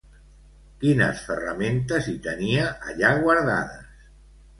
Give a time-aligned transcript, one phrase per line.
[0.83, 2.63] Quines ferramentes hi tenia
[2.93, 4.09] allà guardades?